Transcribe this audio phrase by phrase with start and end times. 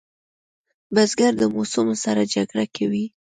[0.93, 3.05] بزګر د موسمو سره جګړه کوي